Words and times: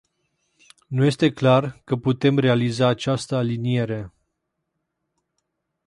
Nu 0.87 1.05
este 1.05 1.31
clar 1.31 1.81
că 1.83 1.95
putem 1.95 2.37
realiza 2.39 2.87
această 2.87 3.35
aliniere. 3.35 4.11